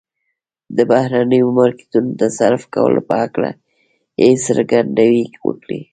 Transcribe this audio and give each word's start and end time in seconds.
د 0.77 0.79
بهرنيو 0.91 1.47
مارکيټونو 1.57 2.09
د 2.13 2.15
تصرف 2.23 2.61
کولو 2.75 3.01
په 3.09 3.13
هکله 3.23 3.49
يې 4.21 4.29
څرګندونې 4.45 5.23
وکړې. 5.47 5.81